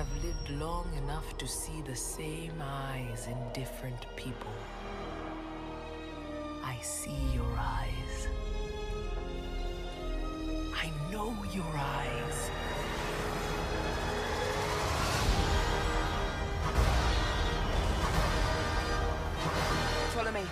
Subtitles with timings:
[0.00, 4.54] have lived long enough to see the same eyes in different people.
[6.64, 8.28] I see your eyes.
[10.74, 12.50] I know your eyes.
[20.14, 20.44] Follow me.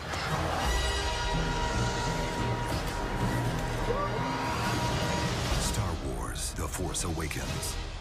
[5.71, 7.98] Star Wars The Force Awakens.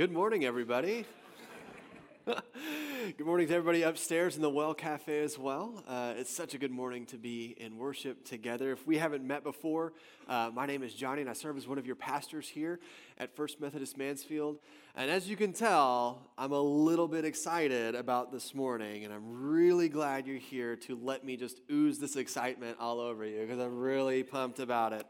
[0.00, 1.04] Good morning, everybody.
[2.24, 5.84] good morning to everybody upstairs in the Well Cafe as well.
[5.86, 8.72] Uh, it's such a good morning to be in worship together.
[8.72, 9.94] If we haven't met before,
[10.28, 12.78] uh, my name is Johnny, and I serve as one of your pastors here
[13.16, 14.58] at First Methodist Mansfield.
[14.94, 19.48] And as you can tell, I'm a little bit excited about this morning, and I'm
[19.50, 23.58] really glad you're here to let me just ooze this excitement all over you because
[23.58, 25.06] I'm really pumped about it.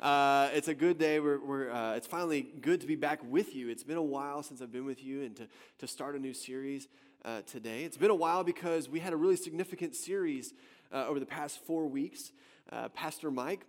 [0.00, 1.20] Uh, it's a good day.
[1.20, 3.68] We're, we're uh, it's finally good to be back with you.
[3.68, 6.34] It's been a while since I've been with you and to, to start a new
[6.34, 6.88] series
[7.24, 7.84] uh, today.
[7.84, 10.54] It's been a while because we had a really significant series
[10.92, 12.32] uh, over the past four weeks.
[12.70, 13.66] Uh, Pastor Mike,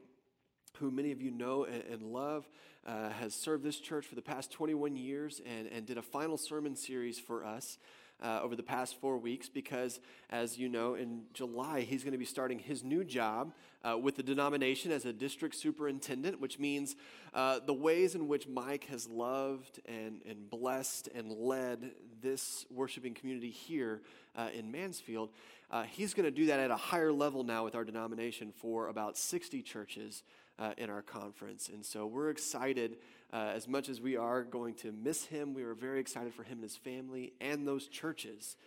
[0.78, 2.48] who many of you know and, and love,
[2.86, 6.38] uh, has served this church for the past 21 years and, and did a final
[6.38, 7.78] sermon series for us
[8.22, 12.18] uh, over the past four weeks because, as you know, in July, he's going to
[12.18, 13.54] be starting his new job
[13.84, 16.96] uh, with the denomination as a district superintendent, which means
[17.34, 23.14] uh, the ways in which Mike has loved and, and blessed and led this worshiping
[23.14, 24.02] community here
[24.36, 25.30] uh, in Mansfield.
[25.72, 28.88] Uh, he's going to do that at a higher level now with our denomination for
[28.88, 30.24] about 60 churches
[30.58, 31.70] uh, in our conference.
[31.70, 32.98] And so we're excited
[33.32, 36.44] uh, as much as we are going to miss him, we are very excited for
[36.44, 38.58] him and his family and those churches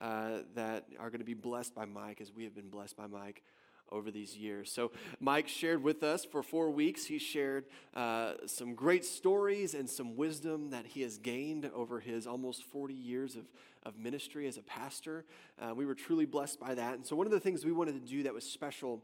[0.00, 3.06] uh, that are going to be blessed by Mike as we have been blessed by
[3.06, 3.42] Mike
[3.90, 4.70] over these years.
[4.70, 7.06] So, Mike shared with us for four weeks.
[7.06, 12.26] He shared uh, some great stories and some wisdom that he has gained over his
[12.26, 13.44] almost 40 years of,
[13.84, 15.24] of ministry as a pastor.
[15.60, 16.94] Uh, we were truly blessed by that.
[16.94, 19.02] And so, one of the things we wanted to do that was special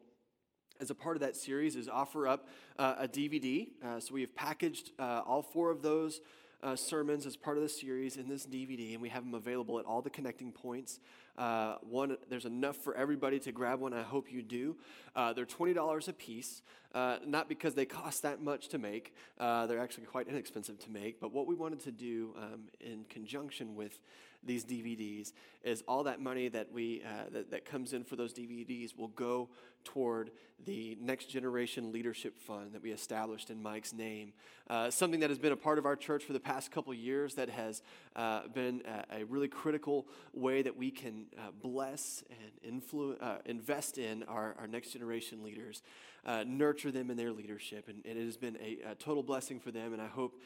[0.81, 2.49] as a part of that series is offer up
[2.79, 3.69] uh, a DVD.
[3.85, 6.21] Uh, so we have packaged uh, all four of those
[6.62, 9.79] uh, sermons as part of the series in this DVD, and we have them available
[9.79, 10.99] at all the connecting points.
[11.37, 13.93] Uh, one, there's enough for everybody to grab one.
[13.93, 14.77] I hope you do.
[15.15, 16.63] Uh, they're twenty dollars a piece,
[16.95, 19.15] not because they cost that much to make.
[19.39, 21.21] they're actually quite inexpensive to make.
[21.21, 23.99] But what we wanted to do um, in conjunction with
[24.47, 25.33] these DVDs
[25.65, 29.09] is all that money that we uh, that, that comes in for those DVDs will
[29.09, 29.49] go
[29.85, 30.31] toward
[30.65, 34.33] the next generation leadership fund that we established in Mike's name.
[34.69, 37.35] Uh, something that has been a part of our church for the past couple years
[37.35, 37.83] that has
[38.17, 42.25] uh, been a, a, really critical way that we can uh, bless
[42.65, 45.83] and influ- uh, invest in our, our next generation leaders,
[46.25, 49.61] uh, nurture them in their leadership, and, and it has been a, a, total blessing
[49.61, 49.93] for them.
[49.93, 50.41] And I hope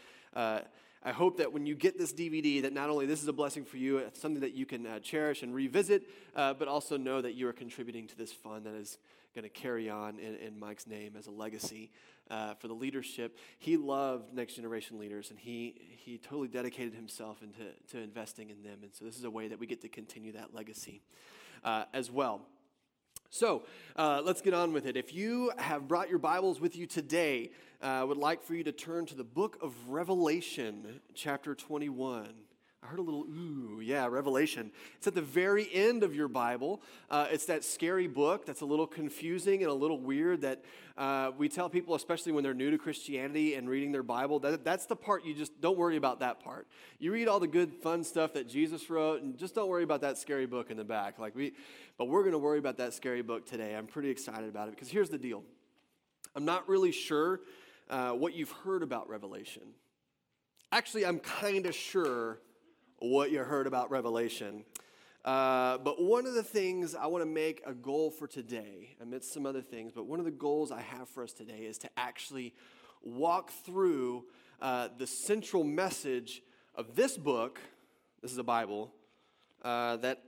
[1.03, 3.65] I hope that when you get this DVD, that not only this is a blessing
[3.65, 6.03] for you, it's something that you can uh, cherish and revisit,
[6.37, 8.99] uh, but also know that you are contributing to this fund that is
[9.35, 11.91] going to carry on in, in, Mike's name as a legacy
[12.31, 13.39] uh, for the leadership.
[13.59, 18.63] He loved next generation leaders, and he he totally dedicated himself into to investing in
[18.63, 18.81] them.
[18.83, 21.03] And so this is a way that we get to continue that legacy
[21.65, 22.43] uh, as well.
[23.31, 23.65] So
[23.97, 24.97] uh, let's get on with it.
[24.97, 27.51] If you have brought your Bibles with you today,
[27.83, 32.48] uh, I would like for you to turn to the book of Revelation, chapter 21.
[32.83, 34.71] I heard a little ooh, yeah, Revelation.
[34.97, 36.81] It's at the very end of your Bible.
[37.11, 40.63] Uh, it's that scary book that's a little confusing and a little weird that
[40.97, 44.65] uh, we tell people, especially when they're new to Christianity and reading their Bible, that
[44.65, 46.69] that's the part you just don't worry about that part.
[47.01, 50.01] You read all the good, fun stuff that Jesus wrote, and just don't worry about
[50.03, 51.19] that scary book in the back.
[51.19, 51.55] Like we,
[51.97, 53.75] but we're going to worry about that scary book today.
[53.75, 55.43] I'm pretty excited about it because here's the deal.
[56.37, 57.41] I'm not really sure
[57.91, 59.65] uh, what you've heard about Revelation.
[60.71, 62.39] Actually, I'm kind of sure
[62.99, 64.65] what you heard about Revelation.
[65.25, 69.33] Uh, but one of the things I want to make a goal for today, amidst
[69.33, 71.91] some other things, but one of the goals I have for us today is to
[71.97, 72.55] actually
[73.03, 74.25] walk through
[74.61, 76.43] uh, the central message
[76.75, 77.61] of this book.
[78.23, 78.93] This is a Bible
[79.63, 80.23] uh, that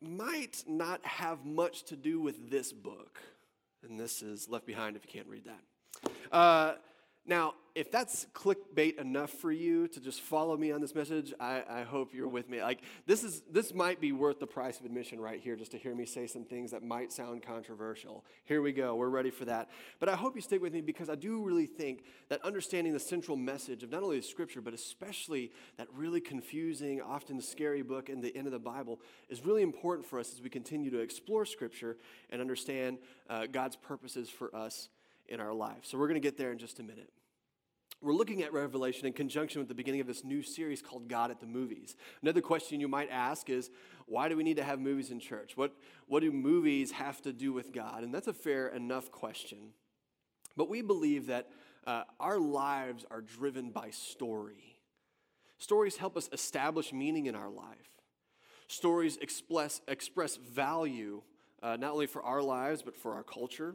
[0.00, 3.20] might not have much to do with this book.
[3.82, 5.60] And this is left behind if you can't read that.
[7.30, 11.62] Now, if that's clickbait enough for you to just follow me on this message, I,
[11.70, 12.60] I, hope you're with me.
[12.60, 15.78] Like this is this might be worth the price of admission right here, just to
[15.78, 18.24] hear me say some things that might sound controversial.
[18.42, 18.96] Here we go.
[18.96, 19.70] We're ready for that.
[20.00, 22.98] But I hope you stick with me because I do really think that understanding the
[22.98, 28.08] central message of not only the scripture, but especially that really confusing, often scary book
[28.08, 28.98] in the end of the Bible
[29.28, 31.96] is really important for us as we continue to explore scripture
[32.30, 32.98] and understand
[33.28, 34.88] uh, God's purposes for us
[35.28, 35.88] in our lives.
[35.88, 37.08] So we're going to get there in just a minute.
[38.02, 41.30] We're looking at Revelation in conjunction with the beginning of this new series called God
[41.30, 41.96] at the Movies.
[42.22, 43.70] Another question you might ask is
[44.06, 45.54] why do we need to have movies in church?
[45.54, 45.72] What,
[46.06, 48.02] what do movies have to do with God?
[48.02, 49.74] And that's a fair enough question.
[50.56, 51.50] But we believe that
[51.86, 54.78] uh, our lives are driven by story.
[55.58, 58.00] Stories help us establish meaning in our life.
[58.66, 61.20] Stories express, express value
[61.62, 63.74] uh, not only for our lives, but for our culture.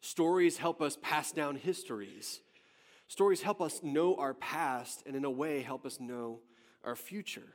[0.00, 2.40] Stories help us pass down histories.
[3.08, 6.40] Stories help us know our past and, in a way, help us know
[6.84, 7.54] our future.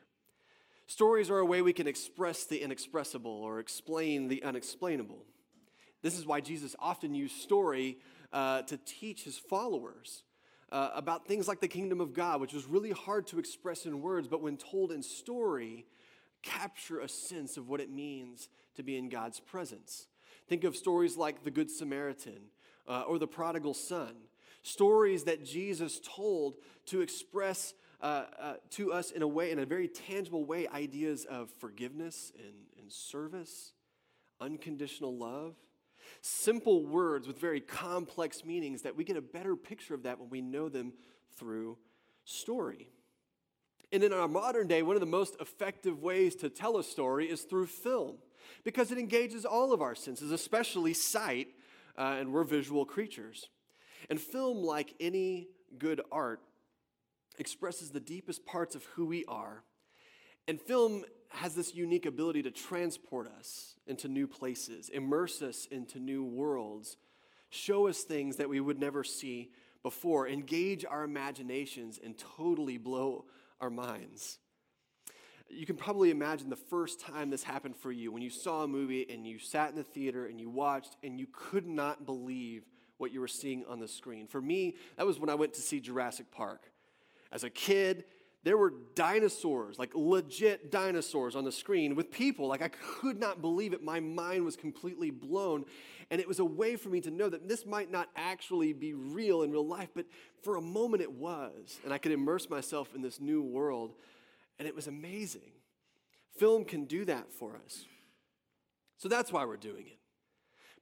[0.87, 5.25] Stories are a way we can express the inexpressible or explain the unexplainable.
[6.01, 7.99] This is why Jesus often used story
[8.33, 10.23] uh, to teach his followers
[10.71, 14.01] uh, about things like the kingdom of God, which was really hard to express in
[14.01, 15.85] words, but when told in story,
[16.41, 20.07] capture a sense of what it means to be in God's presence.
[20.47, 22.49] Think of stories like the Good Samaritan
[22.87, 24.15] uh, or the prodigal son
[24.63, 26.55] stories that Jesus told
[26.87, 31.25] to express uh, uh, to us in a way, in a very tangible way, ideas
[31.25, 33.73] of forgiveness and, and service,
[34.39, 35.55] unconditional love.
[36.21, 40.29] Simple words with very complex meanings that we get a better picture of that when
[40.29, 40.93] we know them
[41.37, 41.77] through
[42.25, 42.89] story.
[43.91, 47.29] And in our modern day, one of the most effective ways to tell a story
[47.29, 48.17] is through film
[48.63, 51.49] because it engages all of our senses, especially sight,
[51.97, 53.49] uh, and we're visual creatures.
[54.09, 56.41] And film, like any good art,
[57.37, 59.63] expresses the deepest parts of who we are.
[60.47, 65.99] And film has this unique ability to transport us into new places, immerse us into
[65.99, 66.97] new worlds,
[67.49, 69.51] show us things that we would never see
[69.83, 73.25] before, engage our imaginations, and totally blow
[73.59, 74.39] our minds.
[75.49, 78.67] You can probably imagine the first time this happened for you when you saw a
[78.67, 82.63] movie and you sat in the theater and you watched and you could not believe
[83.01, 84.27] what you were seeing on the screen.
[84.27, 86.71] For me, that was when I went to see Jurassic Park.
[87.31, 88.05] As a kid,
[88.43, 92.47] there were dinosaurs, like legit dinosaurs on the screen with people.
[92.47, 93.83] Like I could not believe it.
[93.83, 95.65] My mind was completely blown.
[96.09, 98.93] And it was a way for me to know that this might not actually be
[98.93, 100.05] real in real life, but
[100.43, 101.79] for a moment it was.
[101.83, 103.93] And I could immerse myself in this new world.
[104.59, 105.51] And it was amazing.
[106.37, 107.85] Film can do that for us.
[108.97, 110.00] So that's why we're doing it.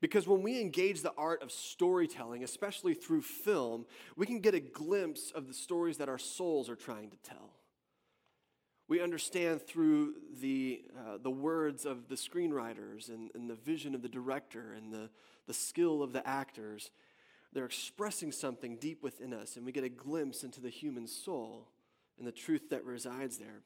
[0.01, 3.85] Because when we engage the art of storytelling, especially through film,
[4.15, 7.51] we can get a glimpse of the stories that our souls are trying to tell.
[8.87, 14.01] We understand through the, uh, the words of the screenwriters and, and the vision of
[14.01, 15.09] the director and the,
[15.47, 16.89] the skill of the actors.
[17.51, 21.67] They're expressing something deep within us, and we get a glimpse into the human soul
[22.19, 23.61] and the truth that resides there.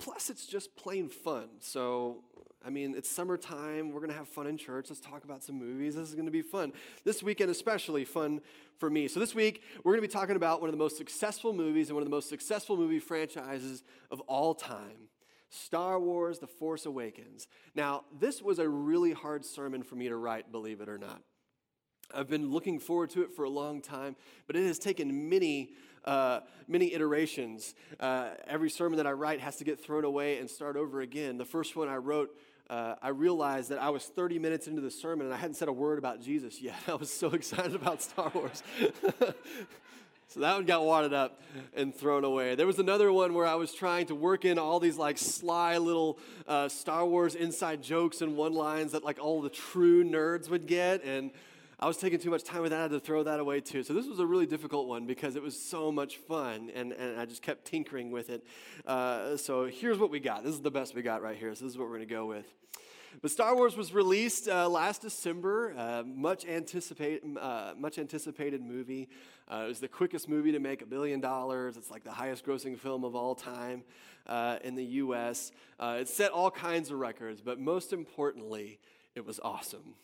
[0.00, 1.48] Plus, it's just plain fun.
[1.60, 2.24] So,
[2.64, 3.92] I mean, it's summertime.
[3.92, 4.86] We're going to have fun in church.
[4.88, 5.94] Let's talk about some movies.
[5.94, 6.72] This is going to be fun.
[7.04, 8.40] This weekend, especially fun
[8.78, 9.06] for me.
[9.08, 11.88] So, this week, we're going to be talking about one of the most successful movies
[11.88, 15.08] and one of the most successful movie franchises of all time
[15.50, 17.46] Star Wars The Force Awakens.
[17.74, 21.22] Now, this was a really hard sermon for me to write, believe it or not.
[22.14, 24.16] I've been looking forward to it for a long time,
[24.46, 25.70] but it has taken many
[26.04, 27.74] uh, many iterations.
[28.00, 31.36] Uh, every sermon that I write has to get thrown away and start over again.
[31.36, 32.30] The first one I wrote,
[32.70, 35.68] uh, I realized that I was 30 minutes into the sermon and I hadn't said
[35.68, 36.76] a word about Jesus yet.
[36.88, 38.62] I was so excited about Star Wars.
[40.30, 41.40] So that one got wadded up
[41.74, 42.54] and thrown away.
[42.54, 45.78] There was another one where I was trying to work in all these like sly
[45.78, 50.50] little uh, Star Wars inside jokes and one lines that like all the true nerds
[50.50, 51.02] would get.
[51.02, 51.30] And
[51.80, 52.78] I was taking too much time with that.
[52.78, 53.84] I had to throw that away too.
[53.84, 57.20] So this was a really difficult one because it was so much fun, and, and
[57.20, 58.44] I just kept tinkering with it.
[58.84, 60.42] Uh, so here's what we got.
[60.42, 61.54] This is the best we got right here.
[61.54, 62.46] So this is what we're going to go with.
[63.22, 65.72] But Star Wars was released uh, last December.
[65.76, 69.08] Uh, much anticipated, uh, much anticipated movie.
[69.50, 71.76] Uh, it was the quickest movie to make a billion dollars.
[71.76, 73.84] It's like the highest-grossing film of all time
[74.26, 75.52] uh, in the U.S.
[75.78, 78.80] Uh, it set all kinds of records, but most importantly,
[79.14, 79.94] it was awesome.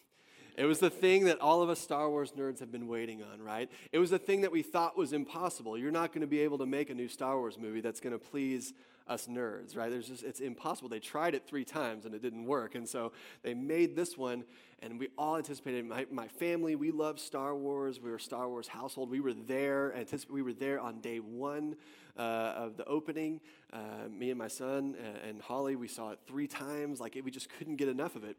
[0.56, 3.42] It was the thing that all of us Star Wars nerds have been waiting on,
[3.42, 3.70] right?
[3.92, 5.76] It was the thing that we thought was impossible.
[5.76, 8.12] You're not going to be able to make a new Star Wars movie that's going
[8.12, 8.72] to please
[9.06, 9.90] us nerds, right?
[9.90, 10.88] There's just it's impossible.
[10.88, 14.44] They tried it three times and it didn't work, and so they made this one,
[14.80, 15.84] and we all anticipated.
[15.86, 18.00] My, my family, we love Star Wars.
[18.00, 19.10] We were Star Wars household.
[19.10, 19.94] We were there.
[20.30, 21.76] We were there on day one
[22.16, 23.40] uh, of the opening.
[23.72, 27.00] Uh, me and my son uh, and Holly, we saw it three times.
[27.00, 28.36] Like it, we just couldn't get enough of it.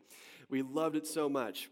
[0.49, 1.69] We loved it so much.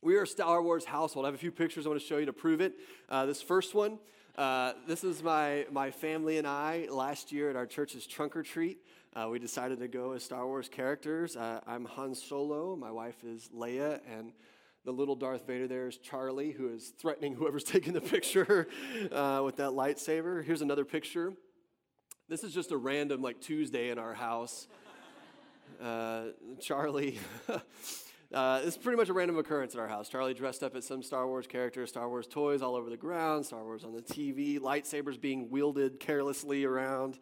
[0.00, 1.26] We are a Star Wars household.
[1.26, 2.74] I have a few pictures I want to show you to prove it.
[3.08, 3.98] Uh, this first one,
[4.36, 8.44] uh, this is my, my family and I last year at our church's trunk or
[8.44, 8.78] treat.
[9.16, 11.36] Uh, we decided to go as Star Wars characters.
[11.36, 14.30] Uh, I'm Han Solo, my wife is Leia, and
[14.84, 18.68] the little Darth Vader there is Charlie, who is threatening whoever's taking the picture
[19.10, 20.44] uh, with that lightsaber.
[20.44, 21.32] Here's another picture.
[22.28, 24.68] This is just a random, like, Tuesday in our house.
[25.82, 26.26] Uh,
[26.60, 27.18] Charlie.
[28.32, 30.10] Uh, it's pretty much a random occurrence in our house.
[30.10, 33.46] Charlie dressed up as some Star Wars character, Star Wars toys all over the ground,
[33.46, 37.18] Star Wars on the TV, lightsabers being wielded carelessly around.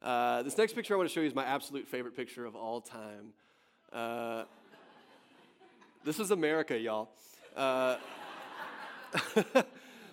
[0.00, 2.56] Uh, this next picture I want to show you is my absolute favorite picture of
[2.56, 3.34] all time.
[3.92, 4.44] Uh,
[6.04, 7.10] this is America, y'all.
[7.54, 7.96] Uh,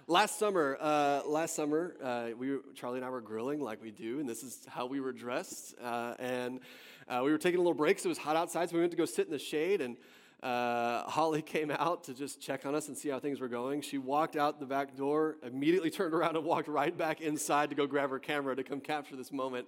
[0.07, 4.19] last summer, uh, last summer, uh, we Charlie and I were grilling like we do,
[4.19, 5.75] and this is how we were dressed.
[5.81, 6.59] Uh, and
[7.07, 8.91] uh, we were taking a little break, so it was hot outside, so we went
[8.91, 9.79] to go sit in the shade.
[9.79, 9.95] And
[10.43, 13.81] uh, Holly came out to just check on us and see how things were going.
[13.81, 17.75] She walked out the back door, immediately turned around and walked right back inside to
[17.75, 19.67] go grab her camera to come capture this moment.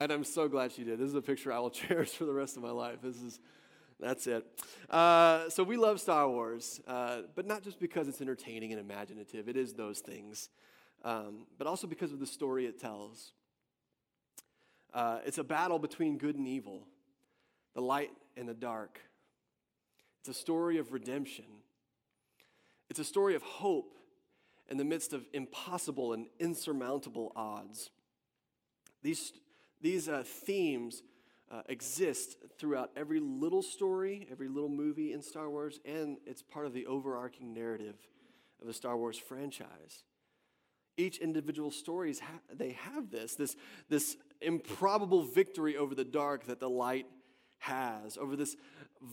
[0.00, 0.98] And I'm so glad she did.
[0.98, 2.96] This is a picture I will cherish for the rest of my life.
[3.02, 3.38] This is,
[4.00, 4.44] that's it.
[4.88, 9.48] Uh, so we love Star Wars, uh, but not just because it's entertaining and imaginative.
[9.48, 10.48] It is those things,
[11.04, 13.32] um, but also because of the story it tells.
[14.92, 16.88] Uh, it's a battle between good and evil,
[17.74, 19.00] the light and the dark.
[20.20, 21.46] It's a story of redemption.
[22.90, 23.96] It's a story of hope
[24.68, 27.90] in the midst of impossible and insurmountable odds.
[29.02, 29.32] These,
[29.80, 31.02] these uh, themes
[31.50, 36.66] uh, exist throughout every little story, every little movie in Star Wars, and it's part
[36.66, 37.96] of the overarching narrative
[38.60, 40.04] of the Star Wars franchise.
[40.96, 43.56] Each individual stories ha- they have this this
[43.88, 47.06] this improbable victory over the dark that the light
[47.60, 48.56] has, over this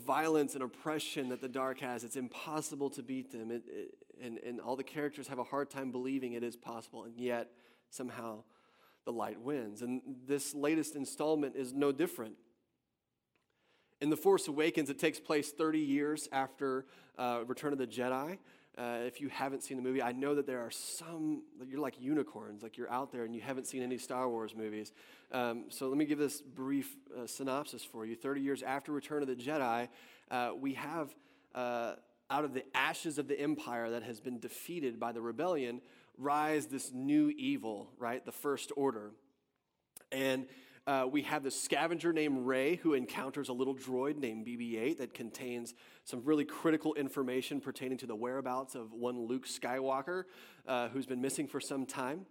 [0.05, 2.03] violence and oppression that the dark has.
[2.03, 3.51] It's impossible to beat them.
[3.51, 7.03] It, it, and, and all the characters have a hard time believing it is possible,
[7.03, 7.51] and yet
[7.89, 8.43] somehow
[9.05, 9.81] the light wins.
[9.81, 12.35] And this latest installment is no different.
[13.99, 16.85] In The Force Awakens, it takes place 30 years after
[17.17, 18.37] uh, Return of the Jedi.
[18.77, 21.99] Uh, if you haven't seen the movie, I know that there are some, you're like
[21.99, 24.91] unicorns, like you're out there and you haven't seen any Star Wars movies.
[25.31, 28.15] Um, so let me give this brief uh, synopsis for you.
[28.15, 29.87] 30 years after Return of the Jedi,
[30.29, 31.15] uh, we have,
[31.55, 31.93] uh,
[32.29, 35.81] out of the ashes of the empire that has been defeated by the rebellion,
[36.17, 38.23] rise this new evil, right?
[38.25, 39.11] The First Order.
[40.11, 40.45] And
[40.87, 44.97] uh, we have this scavenger named Rey who encounters a little droid named BB 8
[44.99, 45.73] that contains
[46.05, 50.23] some really critical information pertaining to the whereabouts of one Luke Skywalker
[50.65, 52.25] uh, who's been missing for some time.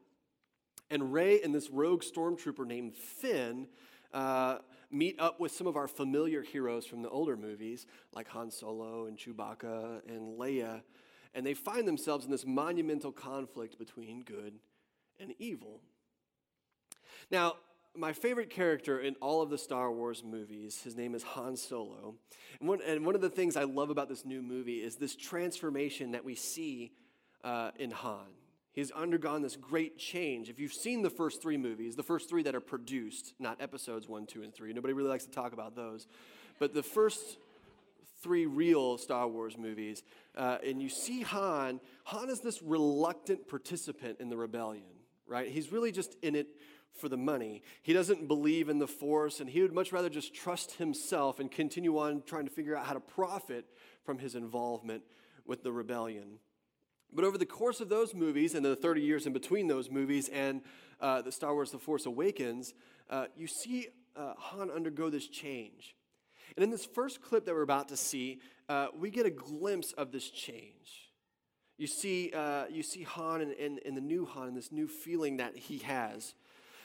[0.91, 3.67] And Rey and this rogue stormtrooper named Finn
[4.15, 4.59] uh,
[4.91, 9.05] meet up with some of our familiar heroes from the older movies, like Han Solo
[9.05, 10.81] and Chewbacca and Leia.
[11.35, 14.55] And they find themselves in this monumental conflict between good
[15.21, 15.83] and evil.
[17.31, 17.57] Now,
[17.97, 22.15] my favorite character in all of the Star Wars movies, his name is Han Solo.
[22.61, 25.17] And one, and one of the things I love about this new movie is this
[25.17, 26.93] transformation that we see
[27.45, 28.27] uh, in Han.
[28.73, 30.51] He's undergone this great change.
[30.51, 34.07] If you've seen the first three movies, the first three that are produced, not episodes
[34.07, 36.07] one, two, and three, nobody really likes to talk about those,
[36.59, 37.39] but the first
[38.23, 40.03] three real Star Wars movies,
[40.37, 44.85] uh, and you see Han, Han is this reluctant participant in the rebellion,
[45.27, 45.49] right?
[45.49, 46.49] He's really just in it
[46.97, 47.63] for the money.
[47.83, 51.51] He doesn't believe in the force, and he would much rather just trust himself and
[51.51, 53.67] continue on trying to figure out how to profit
[54.05, 55.03] from his involvement
[55.45, 56.39] with the rebellion.
[57.13, 60.29] But over the course of those movies and the 30 years in between those movies
[60.29, 60.63] and
[61.01, 62.75] uh, the Star Wars The Force Awakens,
[63.09, 65.95] uh, you see uh, Han undergo this change.
[66.57, 69.93] And in this first clip that we're about to see, uh, we get a glimpse
[69.93, 71.11] of this change.
[71.79, 74.89] You see, uh, you see Han and, and, and the new Han, and this new
[74.89, 76.35] feeling that he has.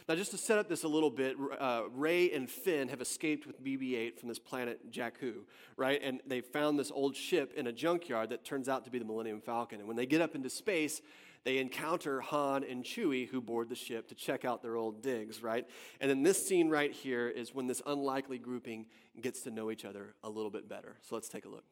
[0.07, 3.45] Now, just to set up this a little bit, uh, Rey and Finn have escaped
[3.45, 5.43] with BB 8 from this planet Jakku,
[5.77, 6.01] right?
[6.03, 9.05] And they found this old ship in a junkyard that turns out to be the
[9.05, 9.79] Millennium Falcon.
[9.79, 11.01] And when they get up into space,
[11.43, 15.41] they encounter Han and Chewie, who board the ship to check out their old digs,
[15.41, 15.67] right?
[15.99, 18.85] And then this scene right here is when this unlikely grouping
[19.19, 20.97] gets to know each other a little bit better.
[21.01, 21.65] So let's take a look.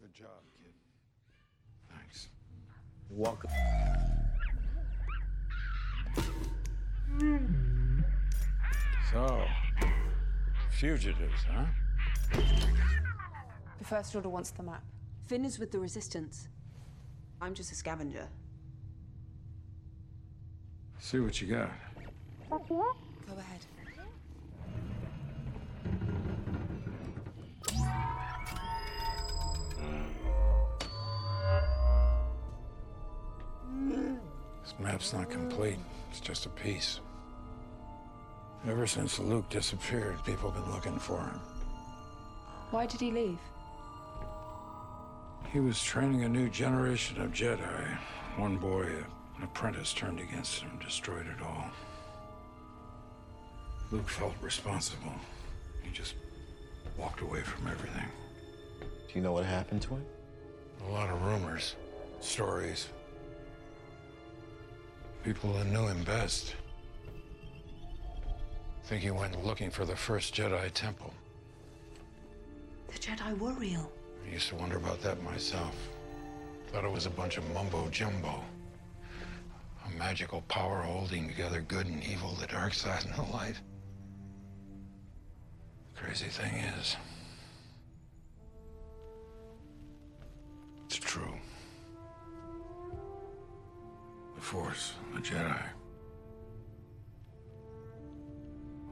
[0.00, 0.74] Good job, kid.
[1.96, 2.28] Thanks.
[3.08, 3.50] You're welcome.
[9.12, 9.44] So,
[10.70, 11.66] fugitives, huh?
[13.78, 14.82] The First Order wants the map.
[15.26, 16.48] Finn is with the Resistance.
[17.40, 18.28] I'm just a scavenger.
[20.98, 21.70] See what you got.
[22.50, 22.58] Go
[23.38, 23.60] ahead.
[34.62, 35.78] This map's not complete.
[36.14, 37.00] It's just a piece.
[38.68, 41.40] Ever since Luke disappeared, people have been looking for him.
[42.70, 43.40] Why did he leave?
[45.52, 47.98] He was training a new generation of Jedi.
[48.36, 48.84] One boy,
[49.36, 51.66] an apprentice, turned against him, destroyed it all.
[53.90, 55.14] Luke felt responsible.
[55.82, 56.14] He just
[56.96, 58.06] walked away from everything.
[58.80, 60.06] Do you know what happened to him?
[60.86, 61.74] A lot of rumors,
[62.20, 62.86] stories.
[65.24, 66.54] People that knew him best
[68.84, 71.14] think he went looking for the first Jedi temple.
[72.88, 73.90] The Jedi were real.
[74.26, 75.74] I used to wonder about that myself.
[76.66, 78.44] Thought it was a bunch of mumbo jumbo.
[79.86, 83.56] A magical power holding together good and evil, the dark side and the light.
[85.94, 86.96] The Crazy thing is,
[94.44, 95.62] Force, the Jedi.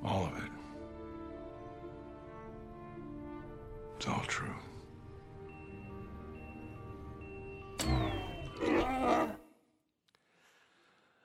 [0.02, 0.50] All of it.
[3.96, 4.54] It's all true.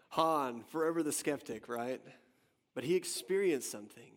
[0.09, 2.01] Han, forever the skeptic, right?
[2.75, 4.11] But he experienced something.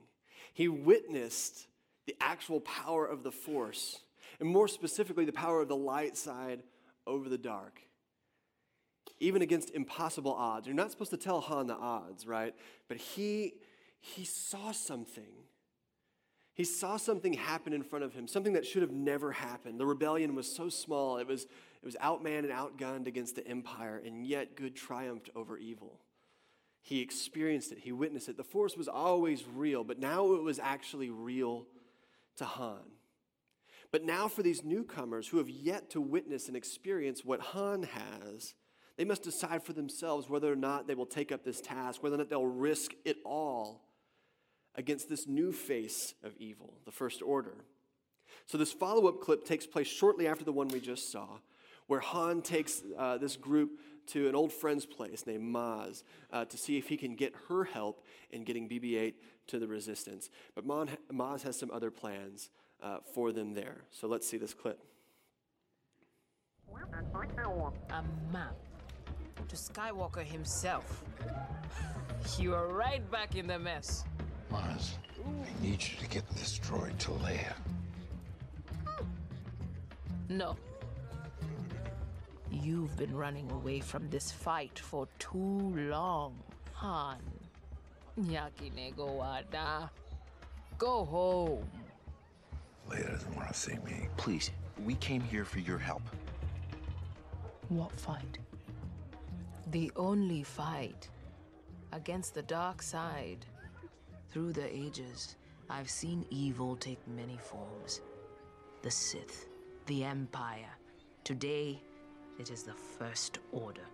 [0.53, 1.69] He witnessed
[2.07, 4.01] the actual power of the Force,
[4.41, 6.65] and more specifically, the power of the light side
[7.07, 7.81] over the dark.
[9.21, 10.67] Even against impossible odds.
[10.67, 12.55] You're not supposed to tell Han the odds, right?
[12.89, 13.55] But he,
[14.01, 15.33] he saw something.
[16.55, 19.79] He saw something happen in front of him, something that should have never happened.
[19.79, 24.03] The rebellion was so small, it was, it was outmanned and outgunned against the empire,
[24.05, 26.01] and yet good triumphed over evil.
[26.83, 28.37] He experienced it, he witnessed it.
[28.37, 31.67] The force was always real, but now it was actually real
[32.37, 32.83] to Han.
[33.93, 38.55] But now, for these newcomers who have yet to witness and experience what Han has,
[39.01, 42.17] they must decide for themselves whether or not they will take up this task, whether
[42.17, 43.81] or not they'll risk it all
[44.75, 47.65] against this new face of evil, the First Order.
[48.45, 51.39] So, this follow up clip takes place shortly after the one we just saw,
[51.87, 56.59] where Han takes uh, this group to an old friend's place named Maz uh, to
[56.59, 59.15] see if he can get her help in getting BB 8
[59.47, 60.29] to the resistance.
[60.55, 62.51] But Maz has some other plans
[62.83, 63.79] uh, for them there.
[63.93, 64.79] So, let's see this clip.
[67.91, 68.57] A map
[69.49, 71.05] to Skywalker himself.
[72.39, 74.05] You are right back in the mess.
[74.53, 77.55] Maz, I need you to get this droid to Leia.
[80.29, 80.57] No.
[82.51, 86.35] You've been running away from this fight for too long,
[86.75, 87.19] Han.
[88.21, 89.91] Yakine go wada.
[90.79, 91.65] Go home.
[92.89, 94.09] Leia doesn't want to see me.
[94.17, 94.51] Please,
[94.85, 96.03] we came here for your help.
[97.69, 98.39] What fight?
[99.71, 101.09] The only fight
[101.93, 103.47] against the dark side.
[104.33, 105.37] Through the ages,
[105.69, 108.01] I've seen evil take many forms.
[108.83, 109.49] The Sith,
[109.87, 110.75] the Empire.
[111.23, 111.81] Today,
[112.41, 113.87] it is the First Order.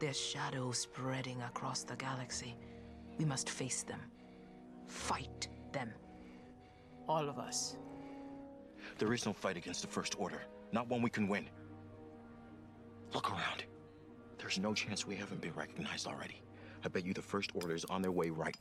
[0.00, 2.56] Their shadows spreading across the galaxy.
[3.16, 4.00] We must face them.
[4.88, 5.92] Fight them.
[7.08, 7.76] All of us.
[8.98, 10.42] There is no fight against the First Order.
[10.72, 11.48] Not one we can win.
[13.14, 13.62] Look around.
[14.38, 16.40] There's no chance we haven't been recognized already.
[16.84, 18.56] I bet you the First Order is on their way right.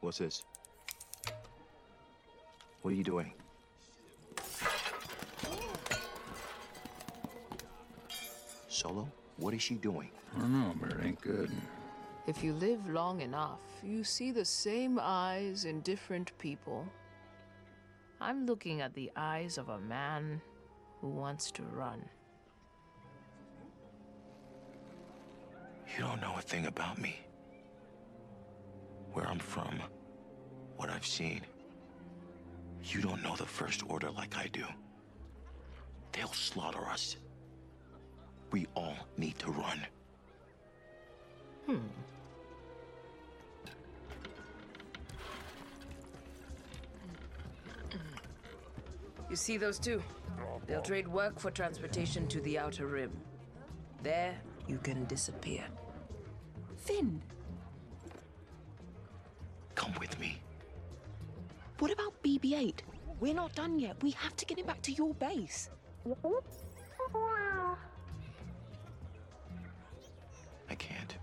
[0.00, 0.44] What's this?
[2.82, 3.32] What are you doing?
[8.68, 9.08] Solo?
[9.38, 10.10] What is she doing?
[10.36, 11.50] I don't know, but it ain't good.
[12.26, 16.86] If you live long enough, you see the same eyes in different people.
[18.20, 20.40] I'm looking at the eyes of a man
[21.00, 22.04] who wants to run.
[25.96, 27.18] You don't know a thing about me.
[29.12, 29.80] Where I'm from.
[30.76, 31.40] What I've seen.
[32.84, 34.64] You don't know the First Order like I do.
[36.12, 37.16] They'll slaughter us.
[38.50, 39.86] We all need to run.
[41.66, 41.78] Hmm.
[49.28, 50.02] You see those two?
[50.66, 53.12] They'll trade work for transportation to the Outer Rim.
[54.02, 54.34] There,
[54.66, 55.64] you can disappear.
[56.88, 57.20] Finn,
[59.74, 60.40] Come with me.
[61.80, 62.82] what about BB 8?
[63.20, 64.02] We're not done yet.
[64.02, 65.68] We have to get him back to your base.
[70.70, 71.14] I can't.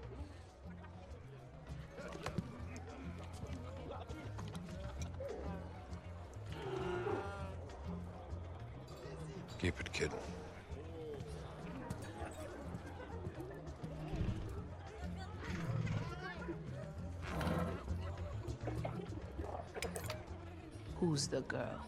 [9.57, 10.11] Keep it, kid.
[21.15, 21.79] Who's the girl?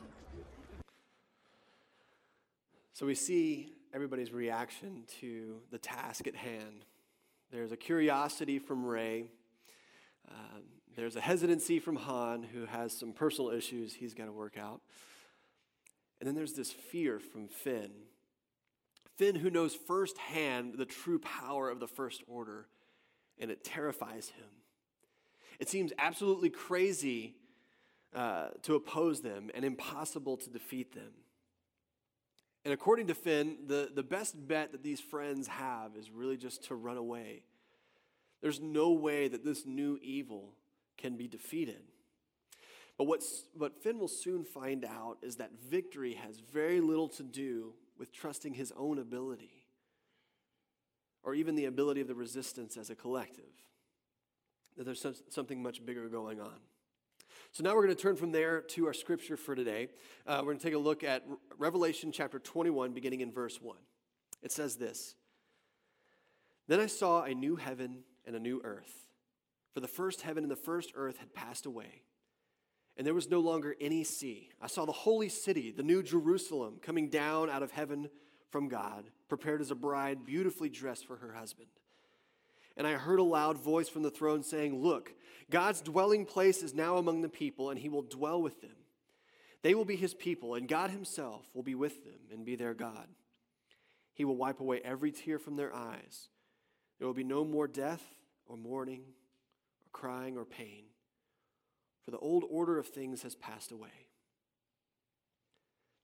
[2.93, 6.85] So we see everybody's reaction to the task at hand.
[7.51, 9.25] There's a curiosity from Rey.
[10.31, 10.61] Um,
[10.95, 14.79] there's a hesitancy from Han, who has some personal issues he's got to work out.
[16.21, 17.91] And then there's this fear from Finn.
[19.17, 22.69] Finn, who knows firsthand the true power of the First Order,
[23.37, 24.47] and it terrifies him.
[25.59, 27.35] It seems absolutely crazy
[28.15, 31.11] uh, to oppose them and impossible to defeat them.
[32.65, 36.65] And according to Finn, the, the best bet that these friends have is really just
[36.65, 37.43] to run away.
[38.41, 40.53] There's no way that this new evil
[40.97, 41.81] can be defeated.
[42.97, 47.23] But what's, what Finn will soon find out is that victory has very little to
[47.23, 49.63] do with trusting his own ability
[51.23, 53.43] or even the ability of the resistance as a collective.
[54.77, 56.59] That there's something much bigger going on.
[57.57, 59.87] So now we're going to turn from there to our scripture for today.
[60.27, 61.23] Uh, we're going to take a look at
[61.57, 63.75] Revelation chapter 21, beginning in verse 1.
[64.43, 65.15] It says this
[66.67, 69.09] Then I saw a new heaven and a new earth,
[69.73, 72.03] for the first heaven and the first earth had passed away,
[72.95, 74.51] and there was no longer any sea.
[74.61, 78.11] I saw the holy city, the new Jerusalem, coming down out of heaven
[78.51, 81.69] from God, prepared as a bride beautifully dressed for her husband.
[82.77, 85.11] And I heard a loud voice from the throne saying, Look,
[85.49, 88.75] God's dwelling place is now among the people, and he will dwell with them.
[89.63, 92.75] They will be his people, and God himself will be with them and be their
[92.75, 93.07] God.
[94.13, 96.29] He will wipe away every tear from their eyes.
[96.97, 98.03] There will be no more death,
[98.45, 100.85] or mourning, or crying, or pain,
[102.05, 104.07] for the old order of things has passed away.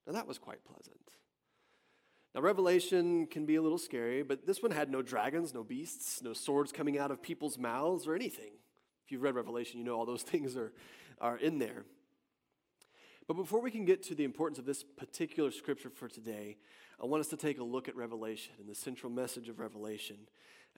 [0.05, 0.99] Now that was quite pleasant.
[2.33, 6.21] Now, Revelation can be a little scary, but this one had no dragons, no beasts,
[6.23, 8.51] no swords coming out of people's mouths, or anything.
[9.05, 10.73] If you've read Revelation, you know all those things are,
[11.21, 11.85] are in there.
[13.27, 16.57] But before we can get to the importance of this particular scripture for today,
[17.01, 20.17] I want us to take a look at Revelation and the central message of Revelation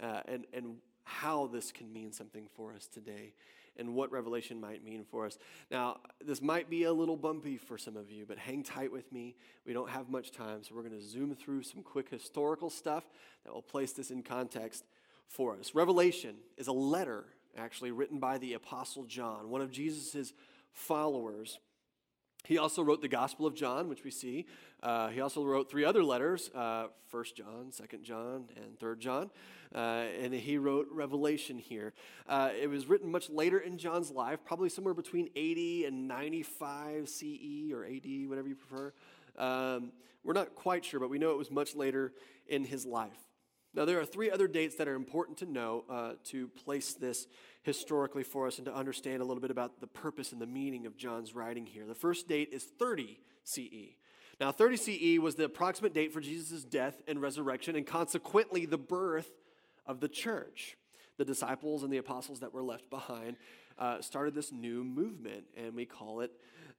[0.01, 3.33] uh, and, and how this can mean something for us today
[3.77, 5.38] and what Revelation might mean for us.
[5.69, 9.11] Now, this might be a little bumpy for some of you, but hang tight with
[9.11, 9.35] me.
[9.65, 13.03] We don't have much time, so we're going to zoom through some quick historical stuff
[13.43, 14.85] that will place this in context
[15.27, 15.73] for us.
[15.73, 17.25] Revelation is a letter
[17.57, 20.33] actually written by the Apostle John, one of Jesus'
[20.71, 21.59] followers.
[22.43, 24.45] He also wrote the Gospel of John, which we see.
[24.83, 29.31] Uh, he also wrote three other letters uh, 1 John, 2 John, and 3 John.
[29.75, 31.93] Uh, and he wrote Revelation here.
[32.29, 37.09] Uh, it was written much later in John's life, probably somewhere between 80 and 95
[37.09, 38.93] CE or AD, whatever you prefer.
[39.38, 39.91] Um,
[40.23, 42.13] we're not quite sure, but we know it was much later
[42.47, 43.19] in his life.
[43.73, 47.27] Now, there are three other dates that are important to know uh, to place this
[47.63, 50.85] historically for us and to understand a little bit about the purpose and the meaning
[50.85, 51.85] of John's writing here.
[51.85, 53.95] The first date is 30 CE.
[54.39, 58.77] Now, 30 CE was the approximate date for Jesus' death and resurrection, and consequently, the
[58.77, 59.29] birth
[59.86, 60.78] of the church.
[61.17, 63.38] The disciples and the apostles that were left behind
[63.78, 66.32] uh, started this new movement, and we call it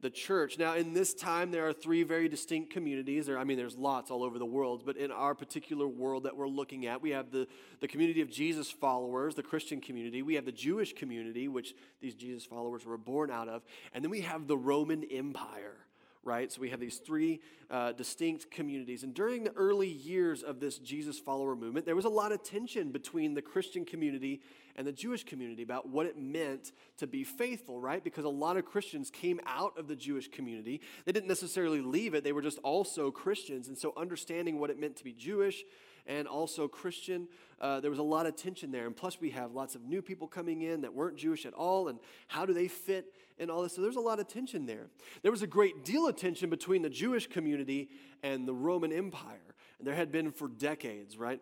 [0.03, 0.59] the church.
[0.59, 3.27] Now, in this time, there are three very distinct communities.
[3.27, 6.37] There, I mean, there's lots all over the world, but in our particular world that
[6.37, 7.49] we're looking at, we have the,
[7.81, 10.21] the community of Jesus followers, the Christian community.
[10.21, 13.63] We have the Jewish community, which these Jesus followers were born out of.
[13.95, 15.86] And then we have the Roman Empire
[16.27, 16.51] right?
[16.51, 19.05] So we have these three uh, distinct communities.
[19.05, 22.43] And during the early years of this Jesus follower movement, there was a lot of
[22.43, 24.43] tension between the Christian community
[24.77, 28.03] and the Jewish community about what it meant to be faithful, right?
[28.03, 30.81] Because a lot of Christians came out of the Jewish community.
[31.05, 33.69] They didn't necessarily leave it, they were just also Christians.
[33.69, 35.65] And so understanding what it meant to be Jewish
[36.07, 37.29] and also Christian.
[37.61, 38.87] Uh, there was a lot of tension there.
[38.87, 41.89] And plus, we have lots of new people coming in that weren't Jewish at all.
[41.89, 43.75] And how do they fit in all this?
[43.75, 44.89] So there's a lot of tension there.
[45.23, 47.89] There was a great deal of tension between the Jewish community
[48.23, 49.55] and the Roman Empire.
[49.79, 51.41] And there had been for decades, right?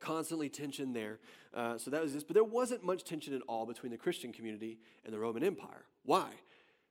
[0.00, 1.18] Constantly tension there.
[1.54, 2.24] Uh, so that was this.
[2.24, 5.84] But there wasn't much tension at all between the Christian community and the Roman Empire.
[6.04, 6.28] Why?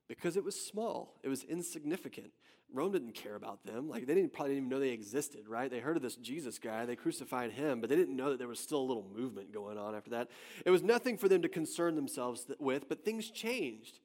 [0.08, 2.30] Because it was small, it was insignificant.
[2.72, 3.88] Rome didn't care about them.
[3.88, 5.70] Like they didn't probably didn't even know they existed, right?
[5.70, 8.48] They heard of this Jesus guy, they crucified him, but they didn't know that there
[8.48, 10.28] was still a little movement going on after that.
[10.64, 14.00] It was nothing for them to concern themselves with, but things changed.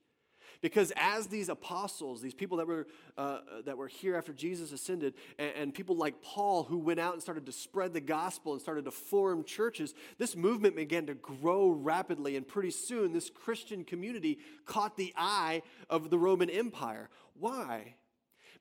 [0.62, 5.14] Because as these apostles, these people that were, uh, that were here after Jesus ascended,
[5.38, 8.62] and, and, people like Paul who went out and started to spread the gospel and
[8.62, 12.38] started to form churches, this movement began to grow rapidly.
[12.38, 17.10] And pretty soon, this Christian community caught the eye of the Roman Empire.
[17.38, 17.96] Why?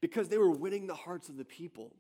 [0.03, 1.95] Because they were winning the hearts of the people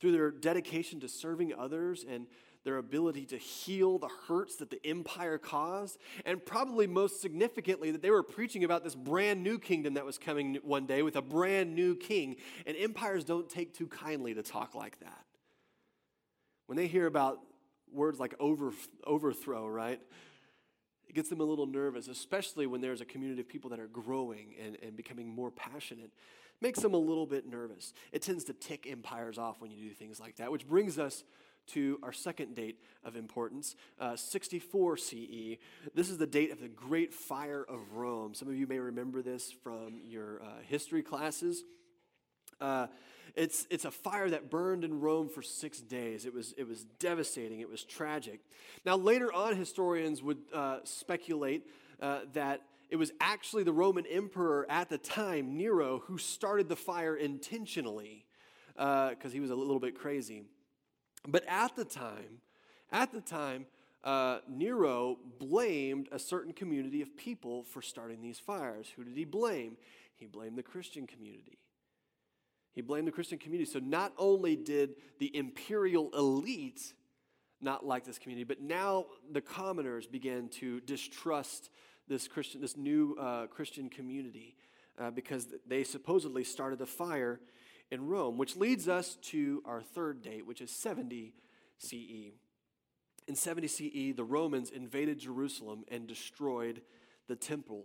[0.00, 2.26] through their dedication to serving others and
[2.64, 5.96] their ability to heal the hurts that the empire caused,
[6.26, 10.18] and probably most significantly, that they were preaching about this brand new kingdom that was
[10.18, 12.36] coming one day with a brand new king.
[12.66, 15.24] And empires don't take too kindly to talk like that.
[16.66, 17.38] When they hear about
[17.90, 18.72] words like over,
[19.06, 20.00] overthrow, right?
[21.08, 23.86] It gets them a little nervous, especially when there's a community of people that are
[23.86, 26.10] growing and, and becoming more passionate.
[26.60, 27.92] Makes them a little bit nervous.
[28.12, 31.24] It tends to tick empires off when you do things like that, which brings us
[31.68, 35.58] to our second date of importance, uh, 64 CE.
[35.94, 38.34] This is the date of the Great Fire of Rome.
[38.34, 41.64] Some of you may remember this from your uh, history classes.
[42.60, 42.86] Uh,
[43.36, 46.24] it's, it's a fire that burned in Rome for six days.
[46.24, 48.40] It was, it was devastating, it was tragic.
[48.84, 51.66] Now, later on, historians would uh, speculate
[52.00, 56.76] uh, that it was actually the Roman emperor at the time, Nero, who started the
[56.76, 58.24] fire intentionally
[58.74, 60.44] because uh, he was a little bit crazy.
[61.26, 62.40] But at the time,
[62.90, 63.66] at the time,
[64.04, 68.90] uh, Nero blamed a certain community of people for starting these fires.
[68.96, 69.76] Who did he blame?
[70.14, 71.58] He blamed the Christian community.
[72.72, 73.70] He blamed the Christian community.
[73.70, 76.94] So not only did the imperial elite
[77.60, 81.70] not like this community, but now the commoners began to distrust
[82.08, 84.56] this Christian, this new uh, Christian community
[84.98, 87.40] uh, because they supposedly started a fire
[87.90, 91.34] in Rome, which leads us to our third date, which is 70
[91.78, 92.32] CE.
[93.26, 96.82] In 70 CE, the Romans invaded Jerusalem and destroyed
[97.28, 97.84] the temple.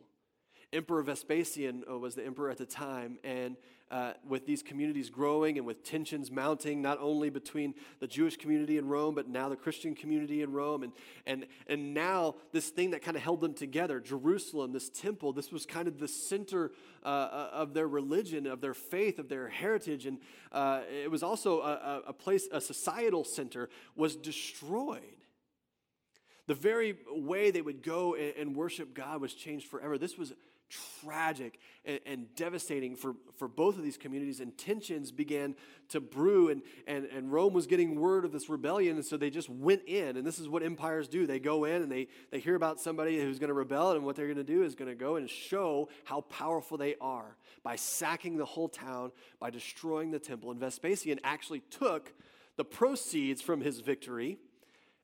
[0.74, 3.56] Emperor Vespasian uh, was the emperor at the time, and
[3.92, 8.80] uh, with these communities growing and with tensions mounting, not only between the Jewish community
[8.80, 10.94] in Rome, but now the Christian community in Rome, and,
[11.28, 15.52] and, and now this thing that kind of held them together, Jerusalem, this temple, this
[15.52, 16.72] was kind of the center
[17.04, 20.18] uh, uh of their religion, of their faith, of their heritage, and
[20.52, 25.02] uh, it was also a, a place, a societal center, was destroyed.
[26.48, 29.98] The very way they would go and, and worship God was changed forever.
[29.98, 30.34] This was
[31.02, 35.56] tragic and, and, devastating for, for both of these communities, and tensions began
[35.90, 39.30] to brew, and, and, and Rome was getting word of this rebellion, and so they
[39.30, 40.18] just went in.
[40.18, 43.20] And this is what empires do they go in and they, they hear about somebody
[43.20, 45.30] who's going to rebel, and what they're going to do is going to go and
[45.30, 50.52] show how powerful they are by sacking the whole town, by destroying the temple.
[50.52, 52.14] And Vespasian actually took
[52.56, 54.38] the proceeds from his victory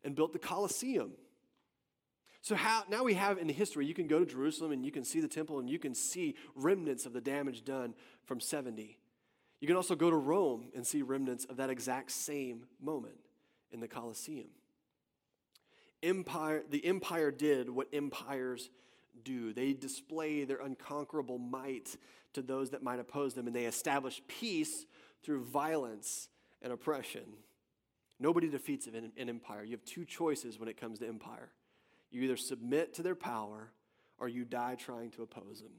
[0.04, 1.12] and built the Colosseum.
[2.42, 5.04] So how, now we have in history, you can go to Jerusalem and you can
[5.04, 7.94] see the temple and you can see remnants of the damage done
[8.26, 8.98] from 70.
[9.60, 13.18] You can also go to Rome and see remnants of that exact same moment
[13.72, 14.48] in the Colosseum.
[16.02, 18.70] Empire, the empire did what empires
[19.26, 19.52] do.
[19.52, 21.98] They display their unconquerable might
[22.34, 24.86] to those that might oppose them, and they establish peace
[25.24, 26.30] through violence
[26.62, 27.24] and oppression.
[28.18, 29.66] Nobody defeats an, an empire.
[29.66, 31.50] You have two choices when it comes to empire
[32.12, 33.72] you either submit to their power
[34.18, 35.72] or you die trying to oppose them.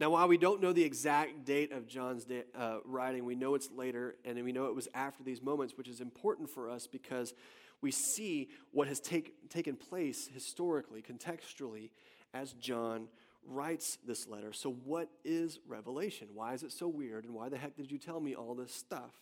[0.00, 2.26] Now, while we don't know the exact date of John's
[2.58, 5.88] uh, writing, we know it's later, and we know it was after these moments, which
[5.88, 7.34] is important for us because
[7.82, 11.90] we see what has take, taken place historically, contextually,
[12.32, 13.08] as John
[13.46, 14.52] writes this letter.
[14.52, 16.28] So, what is Revelation?
[16.32, 18.72] Why is it so weird, and why the heck did you tell me all this
[18.74, 19.12] stuff?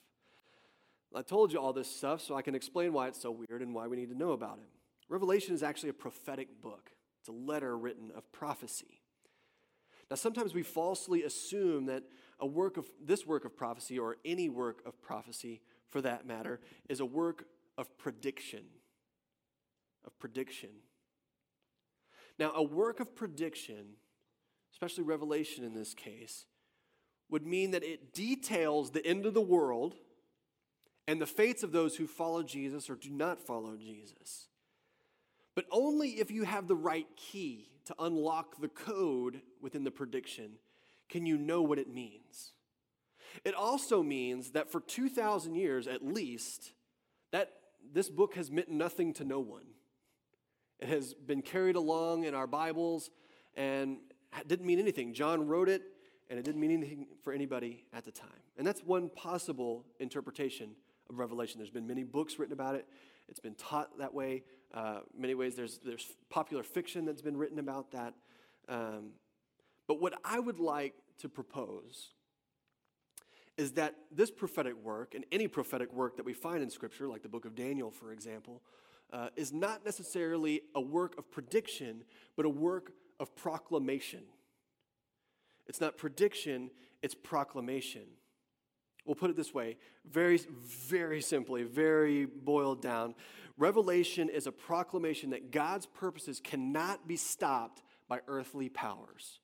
[1.14, 3.74] I told you all this stuff so I can explain why it's so weird and
[3.74, 4.79] why we need to know about it.
[5.10, 9.02] Revelation is actually a prophetic book, it's a letter written of prophecy.
[10.08, 12.04] Now, sometimes we falsely assume that
[12.40, 16.60] a work of this work of prophecy, or any work of prophecy for that matter,
[16.88, 17.44] is a work
[17.76, 18.64] of prediction.
[20.04, 20.70] Of prediction.
[22.38, 23.96] Now, a work of prediction,
[24.72, 26.46] especially Revelation in this case,
[27.28, 29.94] would mean that it details the end of the world
[31.06, 34.48] and the fates of those who follow Jesus or do not follow Jesus
[35.60, 40.52] but only if you have the right key to unlock the code within the prediction
[41.10, 42.52] can you know what it means.
[43.44, 46.72] It also means that for 2,000 years at least,
[47.30, 47.52] that
[47.92, 49.66] this book has meant nothing to no one.
[50.78, 53.10] It has been carried along in our Bibles
[53.54, 53.98] and
[54.46, 55.12] didn't mean anything.
[55.12, 55.82] John wrote it,
[56.30, 58.30] and it didn't mean anything for anybody at the time.
[58.56, 60.70] And that's one possible interpretation
[61.10, 61.58] of Revelation.
[61.58, 62.86] There's been many books written about it,
[63.28, 64.42] it's been taught that way.
[64.72, 68.14] Uh, many ways, there's, there's popular fiction that's been written about that.
[68.68, 69.10] Um,
[69.88, 72.10] but what I would like to propose
[73.56, 77.22] is that this prophetic work, and any prophetic work that we find in Scripture, like
[77.22, 78.62] the book of Daniel, for example,
[79.12, 82.04] uh, is not necessarily a work of prediction,
[82.36, 84.22] but a work of proclamation.
[85.66, 86.70] It's not prediction,
[87.02, 88.06] it's proclamation.
[89.04, 89.76] We'll put it this way
[90.08, 93.14] very, very simply, very boiled down.
[93.56, 99.40] Revelation is a proclamation that God's purposes cannot be stopped by earthly powers.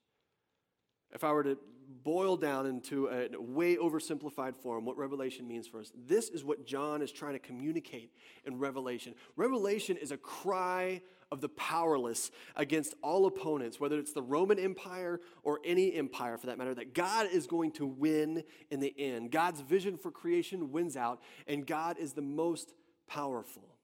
[1.12, 1.58] If I were to
[2.04, 6.66] boil down into a way oversimplified form what Revelation means for us, this is what
[6.66, 8.12] John is trying to communicate
[8.44, 9.14] in Revelation.
[9.36, 15.20] Revelation is a cry of the powerless against all opponents, whether it's the Roman Empire
[15.42, 19.32] or any empire for that matter, that God is going to win in the end.
[19.32, 22.74] God's vision for creation wins out, and God is the most
[23.08, 23.76] powerful.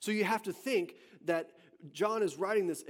[0.00, 1.50] So you have to think that
[1.92, 2.84] John is writing this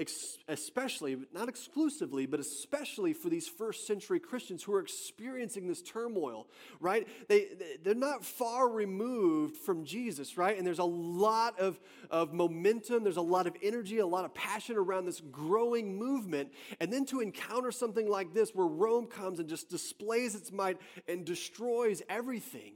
[0.48, 6.48] especially, not exclusively, but especially for these first century Christians who are experiencing this turmoil,
[6.78, 7.08] right?
[7.28, 7.48] They,
[7.82, 10.58] they're not far removed from Jesus, right?
[10.58, 14.34] And there's a lot of, of momentum, there's a lot of energy, a lot of
[14.34, 16.52] passion around this growing movement.
[16.78, 20.78] And then to encounter something like this where Rome comes and just displays its might
[21.08, 22.74] and destroys everything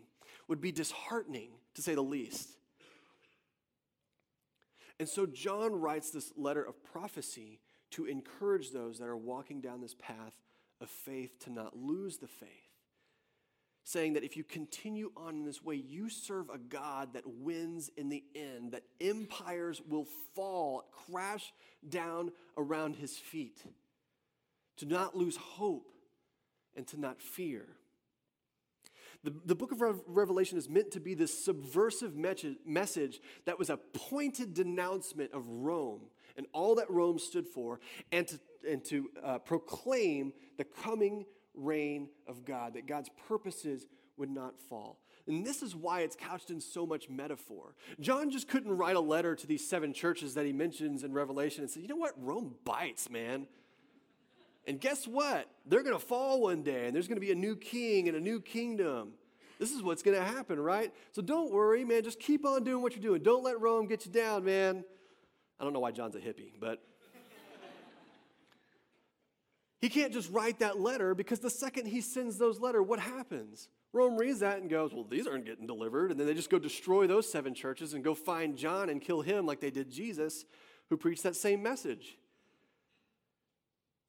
[0.48, 2.56] would be disheartening, to say the least.
[4.98, 7.60] And so John writes this letter of prophecy
[7.92, 10.32] to encourage those that are walking down this path
[10.80, 12.48] of faith to not lose the faith.
[13.84, 17.88] Saying that if you continue on in this way, you serve a God that wins
[17.96, 21.52] in the end, that empires will fall, crash
[21.88, 23.62] down around his feet.
[24.78, 25.92] To not lose hope
[26.74, 27.66] and to not fear.
[29.26, 33.76] The, the book of Revelation is meant to be this subversive message that was a
[33.76, 36.02] pointed denouncement of Rome
[36.36, 37.80] and all that Rome stood for,
[38.12, 38.38] and to,
[38.70, 45.00] and to uh, proclaim the coming reign of God, that God's purposes would not fall.
[45.26, 47.74] And this is why it's couched in so much metaphor.
[47.98, 51.62] John just couldn't write a letter to these seven churches that he mentions in Revelation
[51.62, 52.12] and say, you know what?
[52.16, 53.48] Rome bites, man.
[54.66, 55.48] And guess what?
[55.64, 58.16] They're going to fall one day, and there's going to be a new king and
[58.16, 59.12] a new kingdom.
[59.58, 60.92] This is what's going to happen, right?
[61.12, 62.02] So don't worry, man.
[62.02, 63.22] Just keep on doing what you're doing.
[63.22, 64.84] Don't let Rome get you down, man.
[65.58, 66.82] I don't know why John's a hippie, but
[69.80, 73.68] he can't just write that letter because the second he sends those letters, what happens?
[73.92, 76.10] Rome reads that and goes, Well, these aren't getting delivered.
[76.10, 79.22] And then they just go destroy those seven churches and go find John and kill
[79.22, 80.44] him like they did Jesus,
[80.90, 82.18] who preached that same message.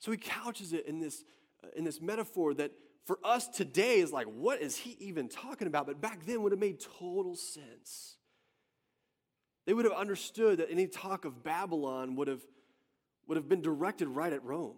[0.07, 1.25] So he couches it in this,
[1.61, 2.71] uh, in this metaphor that
[3.03, 5.85] for us today is like, what is he even talking about?
[5.85, 8.15] But back then would have made total sense.
[9.65, 12.39] They would have understood that any talk of Babylon would have,
[13.27, 14.77] would have been directed right at Rome.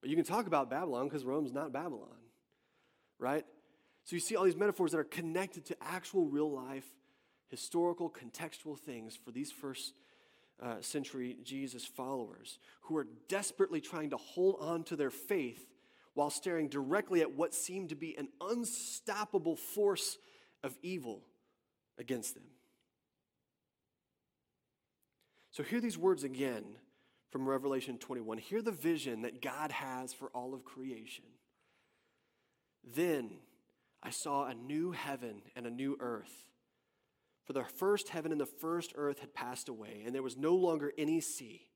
[0.00, 2.18] But you can talk about Babylon because Rome's not Babylon,
[3.20, 3.46] right?
[4.06, 6.86] So you see all these metaphors that are connected to actual real life,
[7.48, 9.92] historical, contextual things for these first
[10.62, 15.66] uh, century Jesus followers who are desperately trying to hold on to their faith
[16.14, 20.16] while staring directly at what seemed to be an unstoppable force
[20.64, 21.22] of evil
[21.98, 22.44] against them.
[25.50, 26.64] So, hear these words again
[27.30, 28.38] from Revelation 21.
[28.38, 31.24] Hear the vision that God has for all of creation.
[32.94, 33.30] Then
[34.02, 36.46] I saw a new heaven and a new earth.
[37.46, 40.54] For the first heaven and the first earth had passed away, and there was no
[40.54, 41.68] longer any sea.